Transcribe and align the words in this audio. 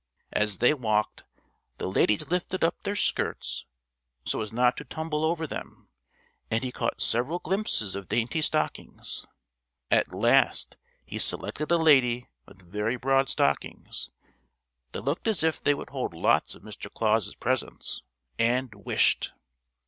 As 0.33 0.57
they 0.57 0.73
walked 0.73 1.25
the 1.77 1.87
ladies 1.87 2.27
lifted 2.31 2.63
up 2.63 2.81
their 2.81 2.95
skirts 2.95 3.67
so 4.25 4.41
as 4.41 4.51
not 4.51 4.75
to 4.77 4.83
tumble 4.83 5.23
over 5.23 5.45
them, 5.45 5.89
and 6.49 6.63
he 6.63 6.71
caught 6.71 6.99
several 6.99 7.37
glimpses 7.37 7.93
of 7.93 8.09
dainty 8.09 8.41
stockings. 8.41 9.27
At 9.91 10.11
last 10.11 10.75
he 11.05 11.19
selected 11.19 11.69
a 11.69 11.77
lady 11.77 12.27
with 12.47 12.63
very 12.67 12.95
broad 12.95 13.29
stockings, 13.29 14.09
that 14.91 15.01
looked 15.01 15.27
as 15.27 15.43
if 15.43 15.61
they 15.61 15.75
would 15.75 15.91
hold 15.91 16.15
lots 16.15 16.55
of 16.55 16.63
Mr. 16.63 16.91
Claus's 16.91 17.35
presents, 17.35 18.01
and 18.39 18.73
wished. 18.73 19.33